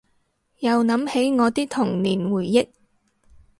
[0.61, 2.69] 又諗起我啲童年回憶